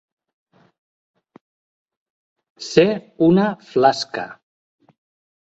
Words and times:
Ser 2.69 2.87
una 3.27 3.45
flasca. 3.69 4.27